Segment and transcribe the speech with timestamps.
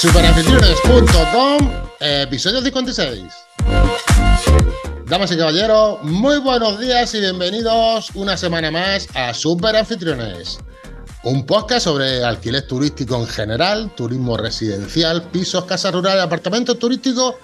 [0.00, 3.22] Superanfitriones.com, episodio 56.
[5.04, 10.58] Damas y caballeros, muy buenos días y bienvenidos una semana más a Super Anfitriones,
[11.22, 17.34] un podcast sobre alquiler turístico en general, turismo residencial, pisos, casas rurales, apartamentos turísticos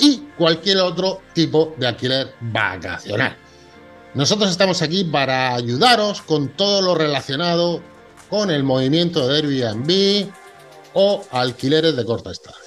[0.00, 3.36] y cualquier otro tipo de alquiler vacacional.
[4.14, 7.80] Nosotros estamos aquí para ayudaros con todo lo relacionado
[8.28, 10.39] con el movimiento de Airbnb
[10.94, 12.60] o alquileres de corta estancia.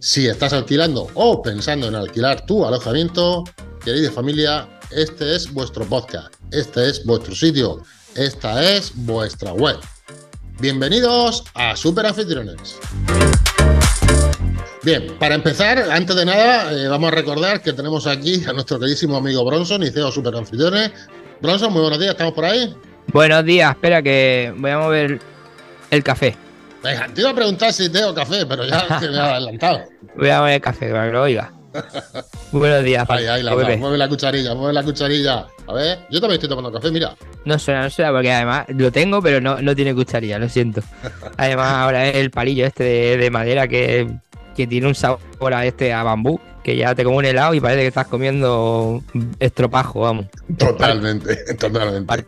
[0.00, 3.44] Si estás alquilando o pensando en alquilar tu alojamiento,
[3.84, 7.82] querida familia, este es vuestro podcast, este es vuestro sitio,
[8.14, 9.76] esta es vuestra web.
[10.60, 12.78] Bienvenidos a Super Anfitriones.
[14.82, 18.78] Bien, para empezar, antes de nada, eh, vamos a recordar que tenemos aquí a nuestro
[18.78, 20.92] queridísimo amigo Bronson y CEO Super Anfitriones.
[21.40, 22.74] Bronson, muy buenos días, ¿estamos por ahí?
[23.12, 25.20] Buenos días, espera que voy a mover
[25.90, 26.43] el café.
[26.84, 29.84] Venga, te iba a preguntar si tengo café, pero ya te me ha adelantado.
[30.16, 31.50] Voy a el café para que lo oiga.
[32.52, 33.78] Buenos días, Ahí, ahí, la, Pepe.
[33.78, 35.46] mueve la cucharilla, mueve la cucharilla.
[35.66, 37.16] A ver, yo también estoy tomando café, mira.
[37.46, 40.82] No suena, no suena, porque además lo tengo, pero no, no tiene cucharilla, lo siento.
[41.38, 44.06] Además, ahora es el palillo este de, de madera que,
[44.54, 47.60] que tiene un sabor a este a bambú, que ya te como un helado y
[47.60, 49.02] parece que estás comiendo
[49.40, 50.26] estropajo, vamos.
[50.58, 52.24] Totalmente, totalmente.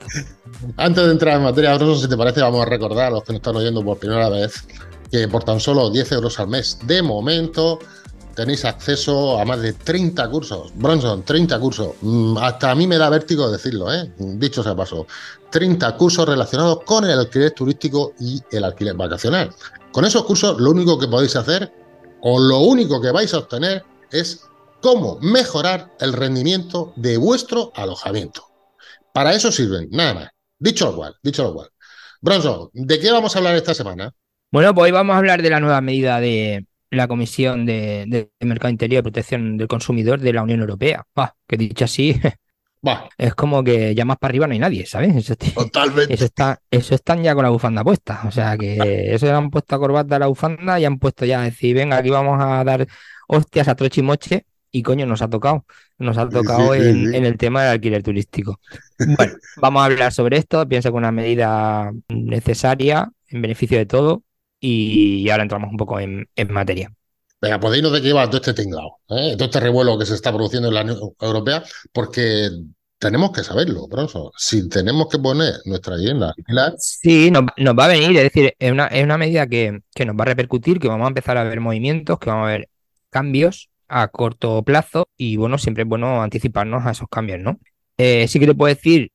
[0.76, 3.32] Antes de entrar en materia, Bronson, si te parece, vamos a recordar a los que
[3.32, 4.66] nos están oyendo por primera vez
[5.10, 7.78] que por tan solo 10 euros al mes, de momento,
[8.34, 10.72] tenéis acceso a más de 30 cursos.
[10.74, 11.88] Bronson, 30 cursos.
[12.02, 14.12] Mm, Hasta a mí me da vértigo decirlo, ¿eh?
[14.18, 15.06] Dicho sea paso.
[15.50, 19.54] 30 cursos relacionados con el alquiler turístico y el alquiler vacacional.
[19.90, 21.72] Con esos cursos, lo único que podéis hacer,
[22.20, 24.42] o lo único que vais a obtener, es
[24.82, 28.44] cómo mejorar el rendimiento de vuestro alojamiento.
[29.12, 30.35] Para eso sirven, nada más.
[30.58, 31.70] Dicho lo cual, dicho lo cual.
[32.20, 34.12] Bronson, ¿de qué vamos a hablar esta semana?
[34.50, 38.30] Bueno, pues hoy vamos a hablar de la nueva medida de la Comisión de, de
[38.46, 41.04] Mercado Interior y Protección del Consumidor de la Unión Europea.
[41.16, 42.18] Ah, que dicho así,
[43.18, 45.14] es como que ya más para arriba no hay nadie, ¿sabes?
[45.16, 46.14] Eso, ti- totalmente.
[46.14, 48.22] eso está, eso están ya con la bufanda puesta.
[48.26, 51.40] O sea que eso han puesto a corbata a la bufanda y han puesto ya
[51.42, 52.86] a decir, venga, aquí vamos a dar
[53.28, 54.02] hostias a troche
[54.76, 55.64] y coño, nos ha tocado.
[55.96, 57.16] Nos ha tocado sí, sí, en, sí.
[57.16, 58.60] en el tema del alquiler turístico.
[58.98, 60.68] Bueno, vamos a hablar sobre esto.
[60.68, 64.22] Pienso que una medida necesaria en beneficio de todo.
[64.60, 66.92] Y ahora entramos un poco en, en materia.
[67.40, 69.34] Venga, pues dinos de qué va todo este tinglado, ¿eh?
[69.36, 71.62] todo este revuelo que se está produciendo en la Unión Europea,
[71.92, 72.48] porque
[72.98, 74.30] tenemos que saberlo, Bronson.
[74.36, 78.24] Si tenemos que poner nuestra vivienda a alquilar, Sí, nos, nos va a venir, es
[78.24, 81.08] decir, es una, es una medida que, que nos va a repercutir, que vamos a
[81.08, 82.68] empezar a ver movimientos, que vamos a ver
[83.10, 87.58] cambios a corto plazo y bueno, siempre es bueno anticiparnos a esos cambios, ¿no?
[87.98, 89.10] Eh, sí que te puedo decir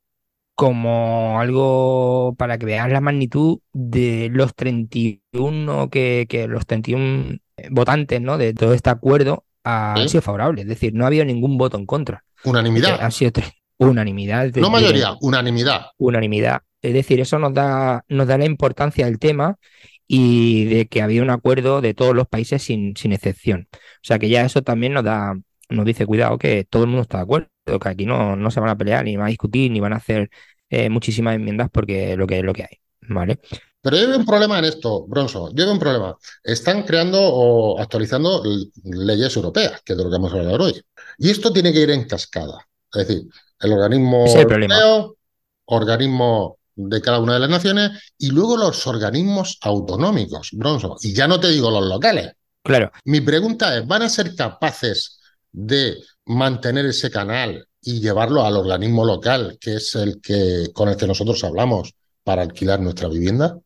[0.55, 7.37] como algo para que veas la magnitud de los 31 que, que los 31
[7.69, 8.37] votantes, ¿no?
[8.37, 10.09] De todo este acuerdo han Sí.
[10.09, 12.23] sido favorables, es decir, no ha habido ningún voto en contra.
[12.43, 12.99] unanimidad.
[13.01, 14.51] Han sido tres- unanimidad.
[14.55, 15.87] No mayoría, unanimidad.
[15.97, 16.61] unanimidad.
[16.81, 19.57] Es decir, eso nos da, nos da la importancia del tema
[20.07, 23.67] y de que había un acuerdo de todos los países sin, sin excepción.
[23.73, 25.33] O sea que ya eso también nos da,
[25.69, 28.59] nos dice, cuidado, que todo el mundo está de acuerdo, que aquí no, no se
[28.59, 30.29] van a pelear, ni van a discutir, ni van a hacer
[30.69, 32.77] eh, muchísimas enmiendas porque es lo que es lo que hay.
[33.09, 33.39] ¿Vale?
[33.81, 35.51] Pero yo veo un problema en esto, Bronson.
[35.55, 36.15] Yo veo un problema.
[36.43, 38.43] Están creando o actualizando
[38.83, 40.79] leyes europeas, que es de lo que vamos a hablar hoy.
[41.17, 42.67] Y esto tiene que ir en cascada.
[42.93, 43.23] Es decir,
[43.59, 44.75] el organismo es el problema.
[44.75, 45.17] europeo,
[45.65, 50.95] organismo de cada una de las naciones y luego los organismos autonómicos, Bronson.
[51.01, 52.31] Y ya no te digo los locales.
[52.63, 55.19] Claro, Mi pregunta es, ¿van a ser capaces
[55.51, 60.95] de mantener ese canal y llevarlo al organismo local, que es el que con el
[60.97, 61.93] que nosotros hablamos
[62.23, 63.57] para alquilar nuestra vivienda?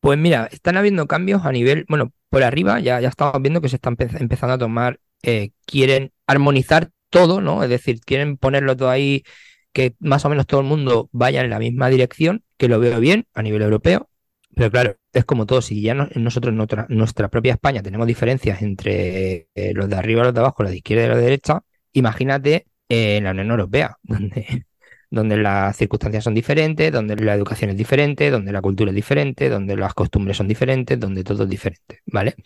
[0.00, 3.68] Pues mira, están habiendo cambios a nivel, bueno, por arriba ya, ya estamos viendo que
[3.68, 7.62] se está empe- empezando a tomar, eh, quieren armonizar todo, ¿no?
[7.62, 9.24] Es decir, quieren ponerlo todo ahí,
[9.72, 13.00] que más o menos todo el mundo vaya en la misma dirección, que lo veo
[13.00, 14.10] bien a nivel europeo,
[14.54, 18.62] pero claro, es como todo, si ya no- nosotros en nuestra, propia España tenemos diferencias
[18.62, 21.60] entre eh, los de arriba los de abajo, los de izquierda y los de derecha,
[21.92, 24.66] imagínate eh, en la Unión Europea, donde
[25.12, 29.48] donde las circunstancias son diferentes, donde la educación es diferente, donde la cultura es diferente,
[29.48, 32.36] donde las costumbres son diferentes, donde todo es diferente, ¿vale?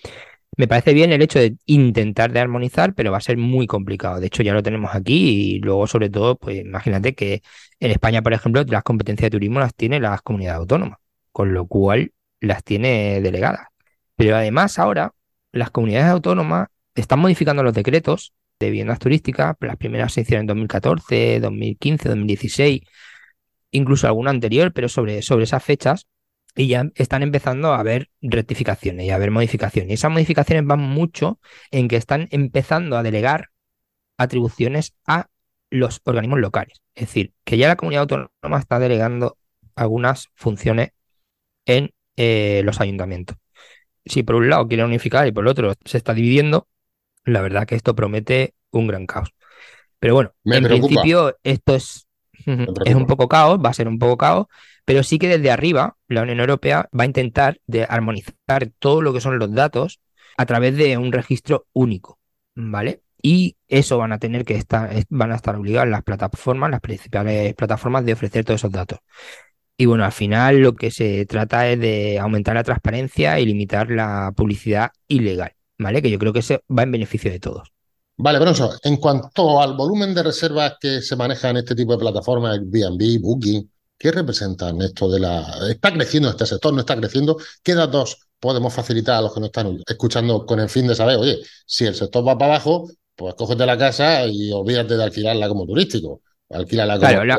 [0.56, 4.20] Me parece bien el hecho de intentar de armonizar, pero va a ser muy complicado.
[4.20, 7.42] De hecho, ya lo tenemos aquí y luego, sobre todo, pues imagínate que
[7.80, 10.98] en España, por ejemplo, las competencias de turismo las tiene las comunidades autónomas,
[11.32, 13.66] con lo cual las tiene delegadas.
[14.16, 15.12] Pero además ahora
[15.52, 20.46] las comunidades autónomas están modificando los decretos de viviendas turísticas, las primeras se hicieron en
[20.48, 22.82] 2014, 2015, 2016,
[23.72, 26.06] incluso alguna anterior, pero sobre, sobre esas fechas,
[26.56, 29.90] y ya están empezando a haber rectificaciones y a haber modificaciones.
[29.90, 31.40] Y esas modificaciones van mucho
[31.70, 33.50] en que están empezando a delegar
[34.16, 35.28] atribuciones a
[35.70, 36.80] los organismos locales.
[36.94, 39.36] Es decir, que ya la comunidad autónoma está delegando
[39.74, 40.90] algunas funciones
[41.66, 43.36] en eh, los ayuntamientos.
[44.06, 46.68] Si por un lado quiere unificar y por el otro se está dividiendo,
[47.24, 49.30] la verdad que esto promete un gran caos.
[49.98, 52.06] Pero bueno, en principio esto es,
[52.84, 54.46] es un poco caos, va a ser un poco caos,
[54.84, 59.12] pero sí que desde arriba la Unión Europea va a intentar de armonizar todo lo
[59.12, 60.00] que son los datos
[60.36, 62.18] a través de un registro único,
[62.54, 63.02] ¿vale?
[63.22, 67.54] Y eso van a tener que estar, van a estar obligadas las plataformas, las principales
[67.54, 68.98] plataformas de ofrecer todos esos datos.
[69.76, 73.90] Y bueno, al final lo que se trata es de aumentar la transparencia y limitar
[73.90, 76.02] la publicidad ilegal, ¿vale?
[76.02, 77.72] Que yo creo que eso va en beneficio de todos.
[78.16, 81.98] Vale, Bronson, en cuanto al volumen de reservas que se manejan en este tipo de
[81.98, 83.68] plataformas, Airbnb, Booking,
[84.04, 85.42] ¿qué representan esto de la...
[85.70, 86.74] ¿Está creciendo este sector?
[86.74, 87.38] ¿No está creciendo?
[87.62, 91.16] ¿Qué datos podemos facilitar a los que nos están escuchando con el fin de saber,
[91.16, 92.86] oye, si el sector va para abajo,
[93.16, 96.20] pues cógete la casa y olvídate de alquilarla como turístico.
[96.50, 97.38] Alquílala como claro, la,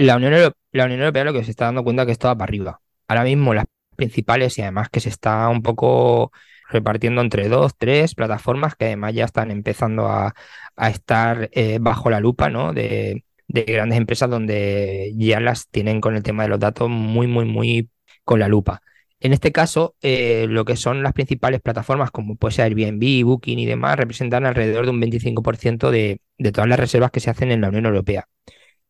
[0.00, 2.26] la, Unión Europea, la Unión Europea lo que se está dando cuenta es que esto
[2.26, 2.80] va para arriba.
[3.06, 6.32] Ahora mismo las principales y además que se está un poco
[6.70, 10.34] repartiendo entre dos, tres plataformas que además ya están empezando a,
[10.76, 12.72] estar eh, bajo la lupa ¿no?
[12.72, 13.22] de,
[13.52, 17.90] grandes empresas donde ya las tienen con el tema de los datos muy, muy, muy
[18.24, 18.82] con la lupa.
[19.20, 23.58] En este caso, eh, lo que son las principales plataformas, como puede ser Airbnb, Booking
[23.58, 27.50] y demás, representan alrededor de un 25% de, de todas las reservas que se hacen
[27.50, 28.26] en la Unión Europea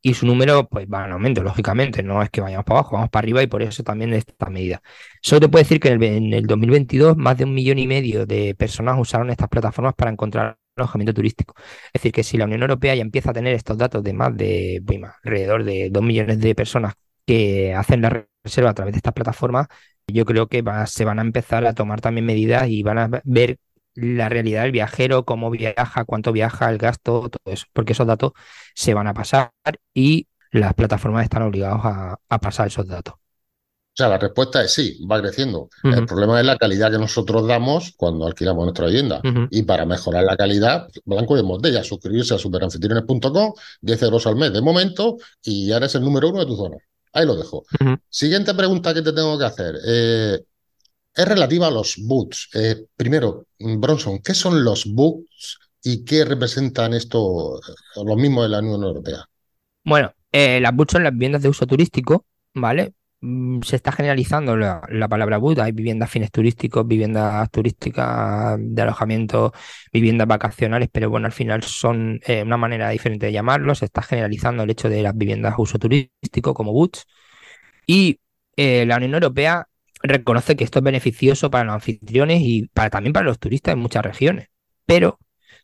[0.03, 3.11] y su número pues va en aumento, lógicamente, no es que vayamos para abajo, vamos
[3.11, 4.83] para arriba y por eso también esta medida.
[5.23, 8.55] Solo te puedo decir que en el, 2022 más de un millón y medio de
[8.55, 11.55] personas usaron estas plataformas para encontrar alojamiento turístico.
[11.93, 14.37] Es decir, que si la Unión Europea ya empieza a tener estos datos de más
[14.37, 16.95] de pues, alrededor de dos millones de personas
[17.27, 19.69] que hacen la reserva a través de estas plataformas,
[20.07, 23.59] yo creo que se van a empezar a tomar también medidas y van a ver
[23.95, 28.33] la realidad del viajero, cómo viaja, cuánto viaja, el gasto, todo eso, porque esos datos
[28.75, 29.53] se van a pasar
[29.95, 31.81] y las plataformas están obligadas
[32.29, 33.15] a, pasar esos datos.
[34.01, 35.69] O sea, la respuesta es sí, va creciendo.
[35.83, 39.21] El problema es la calidad que nosotros damos cuando alquilamos nuestra vivienda.
[39.51, 43.53] Y para mejorar la calidad, blanco de botella, suscribirse a superanfitriones.com,
[43.83, 46.79] 10 euros al mes de momento, y ya eres el número uno de tu zona.
[47.13, 47.67] Ahí lo dejo.
[48.09, 49.75] Siguiente pregunta que te tengo que hacer.
[49.87, 50.39] Eh,
[51.15, 52.49] es relativa a los boots.
[52.55, 58.49] Eh, primero, Bronson, ¿qué son los boots y qué representan esto, eh, los mismos de
[58.49, 59.29] la Unión Europea?
[59.85, 62.25] Bueno, eh, las boots son las viviendas de uso turístico,
[62.55, 62.95] ¿vale?
[63.23, 69.53] Mm, se está generalizando la, palabra boot, hay viviendas fines turísticos, viviendas turísticas de alojamiento,
[69.93, 74.63] viviendas vacacionales, pero bueno, al final son una manera diferente de llamarlo, se está generalizando
[74.63, 77.07] el hecho de las viviendas uso turístico como boots.
[77.87, 78.21] Y
[78.57, 79.69] la Unión Europea
[80.03, 83.81] reconoce que esto es beneficioso para los anfitriones y para, también para los turistas en
[83.81, 84.49] muchas regiones.
[84.87, 85.19] Pero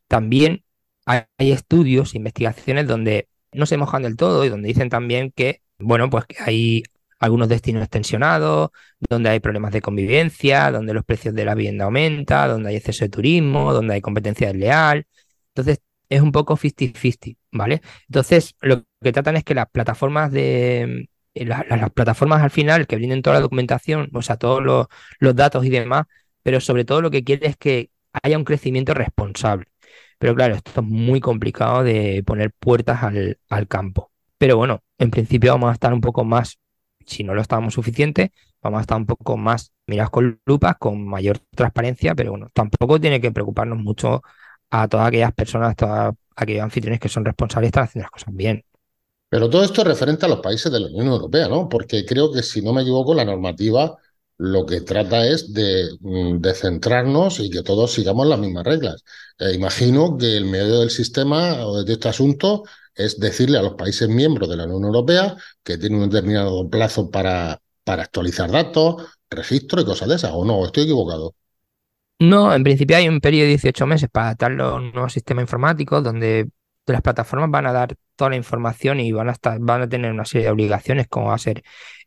[0.08, 0.64] también
[1.06, 6.10] hay, estudios, investigaciones donde no se mojan del todo y donde dicen también que, bueno,
[6.10, 6.82] pues que hay
[7.18, 8.70] algunos destinos extensionados,
[9.08, 13.04] donde hay problemas de convivencia, donde los precios de la vivienda aumentan, donde hay exceso
[13.04, 15.06] de turismo, donde hay competencia desleal.
[15.48, 17.80] Entonces, es un poco 50-50, ¿vale?
[18.08, 22.96] Entonces, lo que tratan es que las plataformas de, eh, las plataformas al final que
[22.96, 24.86] brinden toda la documentación, o sea, todos los,
[25.36, 26.06] datos y demás,
[26.42, 27.90] pero sobre todo lo que quiere es que
[28.22, 29.66] haya un crecimiento responsable.
[30.18, 34.12] Pero claro, esto es muy complicado de poner puertas al, al campo.
[34.38, 36.58] Pero bueno, en principio vamos a estar un poco más,
[37.06, 38.32] si no lo estábamos suficiente,
[38.62, 43.00] vamos a estar un poco más mirados con lupas, con mayor transparencia, pero bueno, tampoco
[43.00, 44.22] tiene que preocuparnos mucho
[44.70, 48.34] a todas aquellas personas, a aquellos anfitriones que son responsables y están haciendo las cosas
[48.34, 48.64] bien.
[49.28, 51.68] Pero todo esto es referente a los países de la Unión Europea, ¿no?
[51.68, 53.96] Porque creo que, si no me equivoco, la normativa
[54.38, 59.02] lo que trata es de, mm, centrarnos y que todos sigamos las mismas reglas.
[59.38, 62.64] Eh, imagino que el medio del sistema de este asunto
[62.96, 67.10] es decirle a los países miembros de la Unión Europea que tienen un determinado plazo
[67.10, 70.64] para, para actualizar datos, registro y cosas de esas, ¿o no?
[70.64, 71.34] ¿Estoy equivocado?
[72.18, 76.02] No, en principio hay un periodo de 18 meses para adaptar los nuevos sistemas informáticos
[76.02, 76.48] donde
[76.86, 80.10] las plataformas van a dar toda la información y van a estar, van a tener
[80.12, 81.62] una serie de obligaciones, como va a ser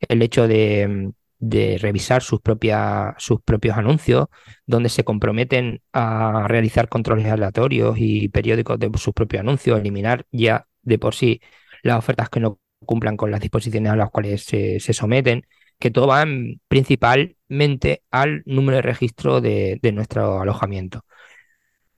[0.08, 4.27] el hecho de, revisar sus, propias, sus propios anuncios,
[4.65, 10.65] donde se comprometen a realizar controles aleatorios y periódicos de sus propios anuncios, eliminar ya
[10.82, 11.42] de por sí
[11.84, 15.46] las ofertas que no cumplan con las disposiciones a las cuales se, someten,
[15.80, 16.26] que todo va
[16.68, 21.06] principalmente al número de registro de nuestro alojamiento.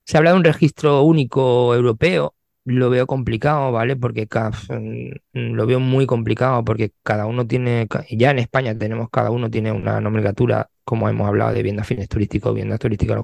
[0.06, 3.96] Se habla de un registro único europeo lo veo complicado, ¿vale?
[3.96, 4.28] Porque
[4.70, 9.50] mm, lo veo muy complicado porque cada uno tiene, ya en España tenemos, cada uno
[9.50, 13.24] tiene una nomenclatura, como hemos hablado, de viviendas fines turísticos, viviendas turísticas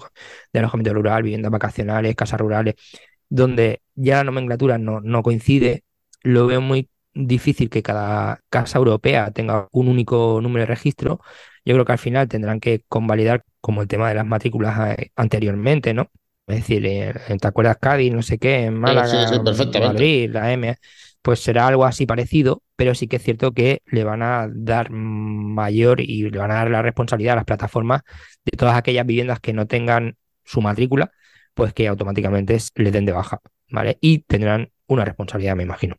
[0.54, 2.76] de alojamiento rural, viviendas vacacionales, casas rurales,
[3.30, 5.84] donde ya la nomenclatura no, no coincide,
[6.24, 11.20] lo veo muy difícil que cada casa europea tenga un único número de registro.
[11.66, 15.12] Yo creo que al final tendrán que convalidar como el tema de las matrículas eh,
[15.16, 16.10] anteriormente, ¿no?
[16.48, 19.44] Es decir, eh, ¿te acuerdas Cádiz, no sé qué, en Málaga,
[19.82, 20.78] Madrid, la M?
[21.22, 24.90] Pues será algo así parecido, pero sí que es cierto que le van a dar
[24.92, 28.02] mayor y le van a dar la responsabilidad a las plataformas
[28.46, 30.16] de todas aquellas viviendas que no tengan
[30.46, 31.12] su matrícula,
[31.58, 33.98] pues que automáticamente les den de baja, ¿vale?
[34.00, 35.96] Y tendrán una responsabilidad, me imagino.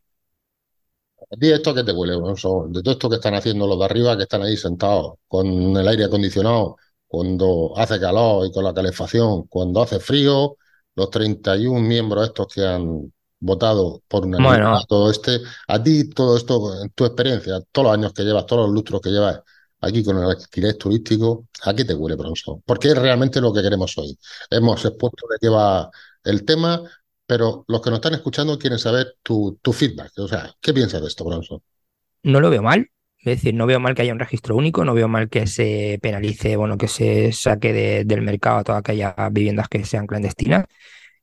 [1.19, 4.23] ¿A esto que te huele, De todo esto que están haciendo los de arriba, que
[4.23, 9.81] están ahí sentados con el aire acondicionado, cuando hace calor y con la calefacción, cuando
[9.81, 10.55] hace frío,
[10.95, 13.11] los 31 miembros estos que han
[13.41, 14.79] votado por una bueno.
[14.87, 18.65] todo este, a ti todo esto, en tu experiencia, todos los años que llevas, todos
[18.67, 19.41] los lustros que llevas
[19.81, 22.61] aquí con el alquiler turístico, ¿a qué te huele, Bronson?
[22.65, 24.17] Porque es realmente lo que queremos hoy.
[24.49, 25.89] Hemos expuesto de qué va
[26.23, 26.81] el tema,
[27.25, 30.11] pero los que nos están escuchando quieren saber tu, tu feedback.
[30.17, 31.61] O sea, ¿qué piensas de esto, Bronson?
[32.23, 32.89] No lo veo mal.
[33.19, 35.99] Es decir, no veo mal que haya un registro único, no veo mal que se
[36.01, 40.65] penalice, bueno, que se saque del mercado a todas aquellas viviendas que sean clandestinas.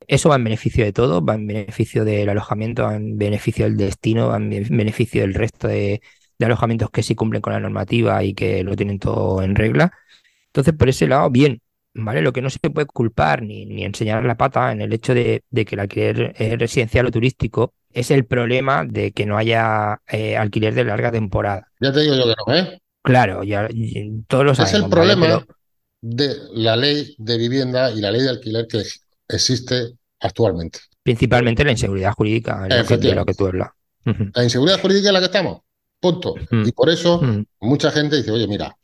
[0.06, 3.78] Eso va en beneficio de todo, va en beneficio del alojamiento, va en beneficio del
[3.78, 6.02] destino, va en beneficio del resto de,
[6.44, 9.92] alojamientos que sí cumplen con la normativa y que lo tienen todo en regla.
[10.48, 11.60] Entonces, por ese lado, bien,
[11.94, 12.22] ¿vale?
[12.22, 15.44] Lo que no se puede culpar ni, ni enseñar la pata en el hecho de,
[15.50, 20.36] de que el alquiler residencial o turístico es el problema de que no haya eh,
[20.36, 21.68] alquiler de larga temporada.
[21.80, 22.78] Ya te digo yo que no, ¿eh?
[23.02, 23.68] Claro, ya
[24.28, 25.46] todos los Es el problema
[26.02, 28.82] de la ley de vivienda y la ley de alquiler que
[29.28, 30.80] existe actualmente.
[31.02, 33.70] Principalmente la inseguridad jurídica, de lo que tú hablas.
[34.34, 35.60] La inseguridad jurídica en la que estamos.
[36.00, 36.34] Punto.
[36.50, 37.20] Y por eso
[37.60, 38.76] mucha gente dice, oye, mira,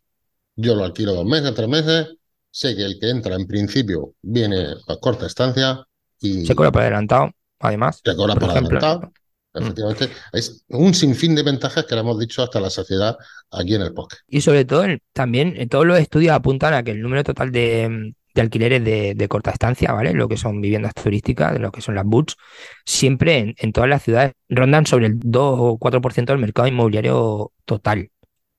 [0.56, 2.16] yo lo alquilo dos meses, tres meses,
[2.50, 5.84] sé que el que entra en principio viene a corta estancia
[6.20, 6.46] y...
[6.46, 7.30] Se cobra por adelantado
[7.62, 8.00] además.
[8.02, 9.12] Que cobra por, adelantado.
[9.54, 9.62] Mm.
[9.62, 13.16] Efectivamente, es un sinfín de ventajas que le hemos dicho hasta la sociedad
[13.50, 14.22] aquí en el podcast.
[14.26, 18.84] Y sobre todo, también todos los estudios apuntan a que el número total de, alquileres
[18.84, 20.12] de, corta estancia, ¿vale?
[20.14, 22.36] Lo que son viviendas turísticas, de lo que son las boots,
[22.84, 28.10] siempre en, todas las ciudades rondan sobre el 2 o 4% del mercado inmobiliario total.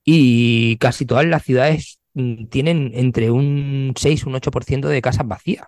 [0.06, 5.27] Y casi todas las ciudades mm, tienen entre un 6 y un 8% de casas
[5.27, 5.68] vacías.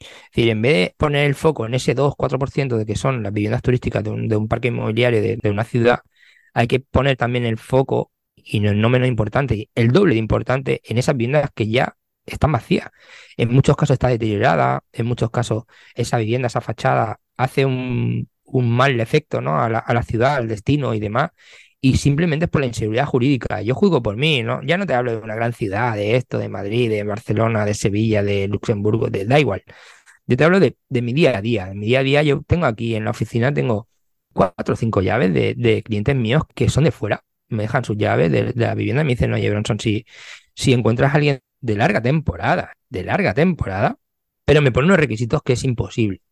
[0.00, 3.32] Es decir, en vez de poner el foco en ese 2-4% de que son las
[3.32, 6.00] viviendas turísticas de un, parque inmobiliario de, una ciudad,
[6.54, 10.98] hay que poner también el foco, y no, menos importante, el doble de importante, en
[10.98, 11.96] esas viviendas que ya
[12.26, 12.90] están vacías.
[13.36, 15.64] En muchos casos está deteriorada, en muchos casos
[15.94, 19.60] esa vivienda, esa fachada, hace un, mal efecto ¿no?
[19.60, 21.30] a, la, a la ciudad, al destino y demás
[21.80, 23.62] y simplemente es por la inseguridad jurídica.
[23.62, 24.60] Yo juzgo por mí, ¿no?
[24.64, 27.74] Ya no te hablo de una gran ciudad, de esto, de Madrid, de Barcelona, de
[27.74, 29.62] Sevilla, de Luxemburgo, de, da igual.
[30.26, 31.70] Yo te hablo de, mi día a día.
[31.70, 33.88] En mi día a día yo tengo aquí en la oficina, tengo
[34.32, 37.24] cuatro o cinco llaves de, clientes míos que son de fuera.
[37.48, 40.06] Me dejan sus llaves de, la vivienda y me dicen, oye, Bronson, si,
[40.54, 43.98] si encuentras a alguien de larga temporada, de larga temporada,
[44.44, 46.22] pero me pone unos requisitos que es imposible.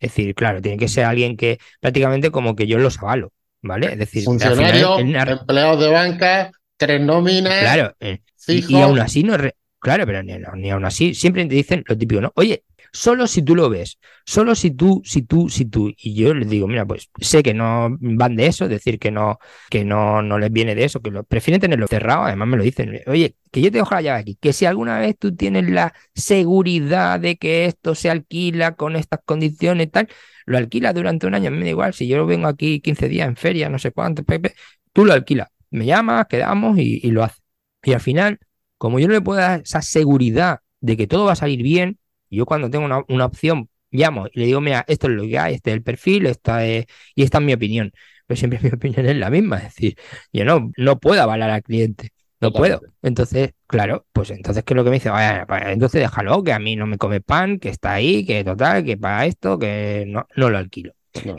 [0.00, 3.32] Es decir, claro, tiene que ser alguien que prácticamente como que yo los avalo.
[3.62, 3.92] ¿vale?
[3.92, 7.58] Es decir, funcionarios, empleados de banca, tres nóminas.
[7.60, 9.36] Claro, eh, y, aún así no,
[9.78, 12.32] claro, pero ni, aún así siempre te dicen lo típico, ¿no?
[12.36, 15.92] Oye, solo si tú lo ves, solo si tú, si tú, si tú.
[15.96, 19.38] Y yo les digo, mira, pues sé que no van de eso, decir que no,
[19.70, 22.62] que no, no les viene de eso, que lo, prefieren tenerlo cerrado, además me lo
[22.62, 25.68] dicen, oye, que yo te dejo la llave aquí, que si alguna vez tú tienes
[25.68, 30.08] la seguridad de que esto se alquila con estas condiciones y tal,
[30.46, 33.36] lo alquilas durante un año, me da igual, si yo vengo aquí 15 días en
[33.36, 34.54] feria, no sé cuánto, Pepe,
[34.92, 37.42] tú lo alquilas, me llamas, quedamos y, lo haces.
[37.82, 38.38] Y al final,
[38.78, 41.98] como yo no le puedo dar esa seguridad de que todo va a salir bien,
[42.30, 45.54] yo cuando tengo una, opción, llamo y le digo, mira, esto es lo que hay,
[45.54, 47.92] este es el perfil, esta es, y esta es mi opinión.
[48.26, 49.96] Pero siempre mi opinión es la misma, es decir,
[50.32, 52.12] yo no, no puedo avalar al cliente.
[52.40, 52.80] No puedo.
[53.02, 55.10] Entonces, claro, pues entonces, ¿qué es lo que me dice?
[55.10, 58.44] Vaya, pues, entonces déjalo, que a mí no me come pan, que está ahí, que
[58.44, 60.92] total, que para esto, que no, no lo alquilo.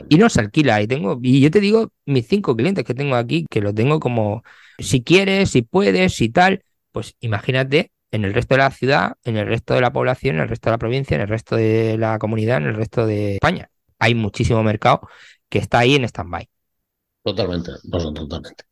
[0.10, 0.82] Y no se alquila.
[0.82, 4.02] Y tengo, y yo te digo, mis cinco clientes que tengo aquí, que lo tengo
[4.02, 4.44] como
[4.78, 9.38] si quieres, si puedes, si tal, pues imagínate en el resto de la ciudad, en
[9.38, 11.98] el resto de la población, en el resto de la provincia, en el resto de
[11.98, 13.70] la comunidad, en el resto de España.
[14.00, 15.02] Hay muchísimo mercado
[15.48, 16.50] que está ahí en stand-by.
[17.24, 18.64] Totalmente, totalmente.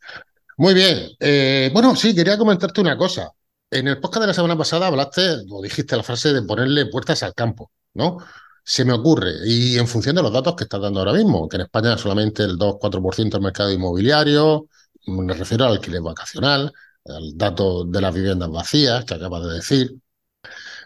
[0.57, 1.09] Muy bien.
[1.19, 3.31] Eh, bueno, sí, quería comentarte una cosa.
[3.69, 7.21] En el podcast de la semana pasada hablaste, o dijiste la frase de ponerle puertas
[7.24, 8.17] al campo, ¿no?
[8.63, 11.57] Se me ocurre, y en función de los datos que estás dando ahora mismo, que
[11.57, 14.67] en España solamente el 2-4% del mercado inmobiliario,
[15.07, 16.74] me refiero al alquiler vacacional,
[17.09, 19.95] al dato de las viviendas vacías que acabas de decir.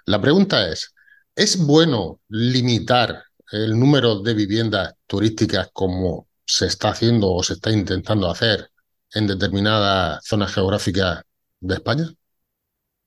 [0.05, 0.93] La pregunta es,
[1.35, 7.71] ¿es bueno limitar el número de viviendas turísticas como se está haciendo o se está
[7.71, 8.69] intentando hacer
[9.13, 11.23] en determinadas zonas geográficas
[11.59, 12.05] de España?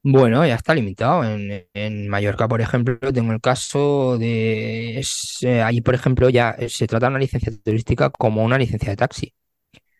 [0.06, 1.24] Bueno, ya está limitado.
[1.24, 5.02] En, Mallorca, por ejemplo, tengo el caso de...
[5.40, 9.34] Eh, ahí, por ejemplo, ya se trata una licencia turística como una licencia de taxi,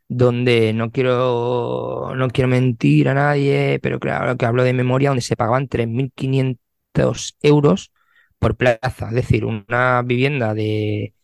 [0.08, 5.23] donde no quiero, no quiero mentir a nadie, pero claro que hablo de memoria, donde
[5.23, 7.92] se pagaban 3.500 euros
[8.38, 9.08] por plaza.
[9.08, 11.14] Es decir, una vivienda de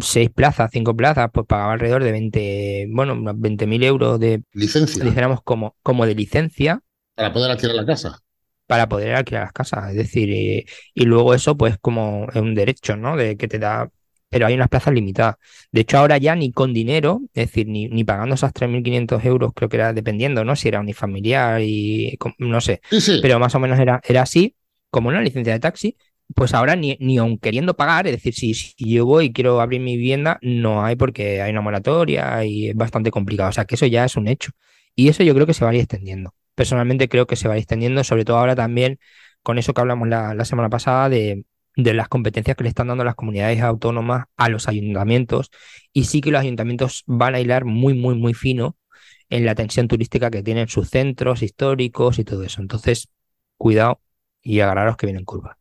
[0.00, 4.42] seis plazas, cinco plazas, pues pagaba alrededor de 20, bueno, unos 20.000 euros de...
[4.52, 5.04] Licencia.
[5.04, 6.82] Dijéramos como, como de licencia
[7.20, 8.18] para poder alquilar la casa.
[8.66, 9.90] Para poder alquilar las casas.
[9.90, 10.30] Es decir,
[10.94, 13.14] y, luego eso, pues, como es un derecho, ¿no?
[13.14, 13.90] De que te da.
[14.30, 15.36] Pero hay unas plazas limitadas.
[15.72, 19.52] De hecho, ahora ya ni con dinero, es decir, ni, ni pagando esas 3.500 euros,
[19.54, 20.56] creo que era dependiendo, ¿no?
[20.56, 22.80] Si era unifamiliar y no sé.
[23.20, 24.54] Pero más o menos era, era así,
[24.90, 25.96] como una licencia de taxi.
[26.34, 29.60] Pues ahora ni, ni aun queriendo pagar, es decir, si, si yo voy y quiero
[29.60, 33.50] abrir mi vivienda, no hay porque hay una moratoria y es bastante complicado.
[33.50, 34.52] O sea que eso ya es un hecho.
[34.94, 37.56] Y eso yo creo que se va a ir extendiendo personalmente creo que se va
[37.56, 38.98] extendiendo, sobre todo ahora también
[39.42, 41.46] con eso que hablamos la, semana pasada de,
[41.84, 45.50] las competencias que le están dando las comunidades autónomas a los ayuntamientos.
[45.92, 48.76] Y sí que los ayuntamientos van a hilar muy, muy, muy fino
[49.28, 52.60] en la atención turística que tienen sus centros históricos y todo eso.
[52.60, 53.08] Entonces,
[53.56, 54.00] cuidado
[54.42, 55.56] y agarraros que vienen curvas.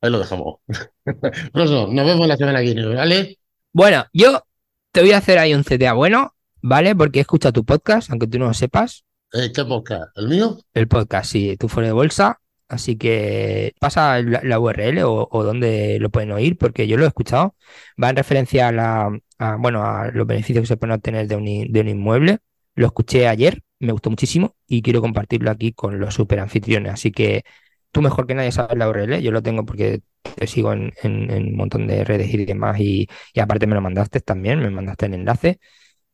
[0.00, 0.56] Ahí lo dejamos.
[1.54, 3.38] nos vemos la semana que viene, ¿vale?
[3.72, 4.44] Bueno, yo
[4.90, 6.94] te voy a hacer ahí un CTA bueno, ¿vale?
[6.94, 9.04] Porque he escuchado tu podcast, aunque tú no lo sepas.
[9.32, 10.16] Eh, ¿Qué podcast?
[10.16, 10.58] ¿El mío?
[10.74, 12.40] El podcast, sí, tú fuera de bolsa.
[12.68, 17.54] Así que pasa la, URL o, dónde lo pueden oír, porque yo lo he escuchado.
[18.02, 19.10] Va en referencia a, la,
[19.58, 22.38] bueno, a los beneficios que se pueden obtener de un, de un inmueble.
[22.74, 26.92] Lo escuché ayer, me gustó muchísimo y quiero compartirlo aquí con los super anfitriones.
[26.94, 27.44] Así que
[27.90, 30.00] tú mejor que nadie sabes la URL, yo lo tengo porque
[30.36, 34.20] te sigo en, un montón de redes y demás y, y aparte me lo mandaste
[34.20, 35.60] también, me mandaste el enlace.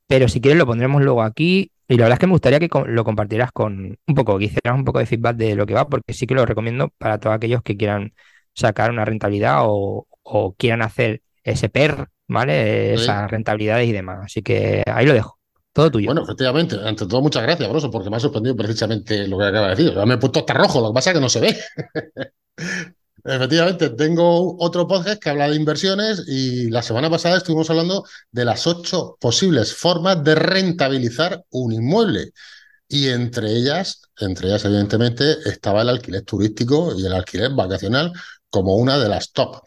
[0.06, 2.68] Pero si quieres lo pondremos luego aquí y la verdad es que me gustaría que
[2.87, 5.88] lo compartieras con un poco, que hicieras un poco de feedback de lo que va,
[5.88, 8.12] porque sí que lo recomiendo para todos aquellos que quieran
[8.55, 10.07] sacar una rentabilidad o,
[10.59, 12.92] quieran hacer ese PER, ¿vale?
[12.92, 14.18] Esas rentabilidades y demás.
[14.24, 15.38] Así que ahí lo dejo.
[15.72, 16.07] Todo tuyo.
[16.07, 19.68] Bueno, efectivamente, ante todo, muchas gracias, Broso, porque me ha sorprendido precisamente lo que acaba
[19.68, 20.07] de decir.
[20.07, 21.57] me he puesto hasta rojo, lo que pasa es que no se ve.
[23.28, 28.46] Efectivamente, tengo otro podcast que habla de inversiones y la semana pasada estuvimos hablando de
[28.46, 32.32] las ocho posibles formas de rentabilizar un inmueble.
[32.88, 38.14] Y entre ellas, entre ellas evidentemente, estaba el alquiler turístico y el alquiler vacacional
[38.48, 39.60] como una de las top.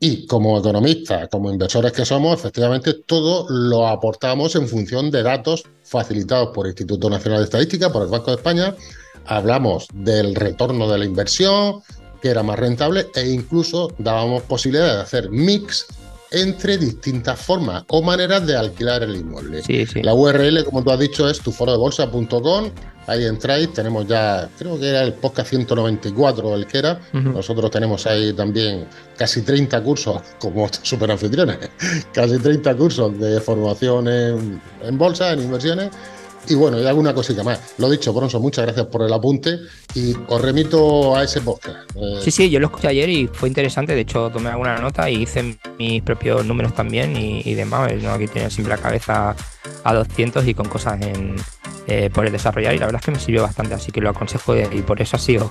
[0.00, 5.64] Y como economistas, como inversores que somos, efectivamente todo lo aportamos en función de datos
[5.82, 8.74] facilitados por el Instituto Nacional de Estadística, por el Banco de España.
[9.26, 11.82] Hablamos del retorno de la inversión,
[12.24, 15.86] que era más rentable e incluso dábamos posibilidad de hacer mix
[16.30, 19.60] entre distintas formas o maneras de alquilar el inmueble.
[20.02, 22.70] La URL, como tú has dicho, es tuforodebolsa.com.
[23.08, 26.98] Ahí entráis, tenemos ya, creo que era el podcast 194 el que era.
[27.12, 28.86] Nosotros tenemos ahí también
[29.18, 31.58] casi 30 cursos, como super anfitriones,
[32.14, 35.90] casi 30 cursos de formación en bolsa, en inversiones
[36.48, 37.74] y bueno, y alguna cosita más.
[37.78, 39.58] Lo dicho, Bronson, muchas gracias por el apunte
[39.94, 41.90] y os remito a ese podcast.
[41.96, 43.94] Eh, sí, sí, yo lo escuché ayer y fue interesante.
[43.94, 47.92] De hecho, tomé alguna nota y hice mis propios números también y, demás.
[48.02, 48.12] ¿no?
[48.12, 49.34] Aquí tenía siempre la cabeza
[49.84, 50.98] a 200 y con cosas
[51.86, 54.10] eh, por el desarrollar y la verdad es que me sirvió bastante, así que lo
[54.10, 55.50] aconsejo y por eso ha sido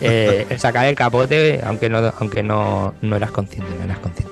[0.00, 4.29] eh, sacar el capote, aunque aunque no, no eras consciente, no eras consciente.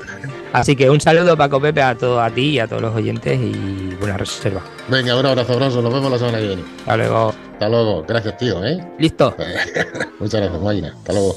[0.53, 3.39] Así que un saludo Paco Pepe a todo a ti y a todos los oyentes
[3.41, 4.63] y buena reserva.
[4.89, 6.65] Venga, un abrazo, abrazo, nos vemos la semana que viene.
[6.81, 7.35] Hasta luego.
[7.53, 8.79] Hasta luego, gracias tío, ¿eh?
[8.99, 9.35] Listo.
[10.19, 10.95] Muchas gracias, máquina.
[10.97, 11.37] Hasta luego.